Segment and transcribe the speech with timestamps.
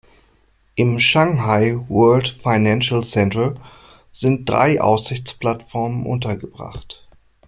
[0.73, 3.53] Im Shanghai World Financial Center
[4.11, 7.07] sind drei Aussichtsplattformen untergebracht.